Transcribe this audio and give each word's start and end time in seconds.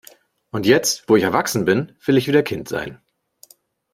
Und 0.49 0.65
jetzt, 0.65 1.07
wo 1.07 1.15
ich 1.15 1.21
erwachsen 1.21 1.63
bin, 1.63 1.95
will 2.03 2.17
ich 2.17 2.27
wieder 2.27 2.41
Kind 2.41 2.67
sein. 2.67 2.99